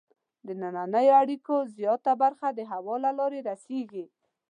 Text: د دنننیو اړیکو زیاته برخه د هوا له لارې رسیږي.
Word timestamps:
د 0.45 0.49
دنننیو 0.61 1.17
اړیکو 1.21 1.55
زیاته 1.77 2.11
برخه 2.23 2.47
د 2.53 2.59
هوا 2.71 2.95
له 3.05 3.11
لارې 3.19 3.39
رسیږي. 3.49 4.05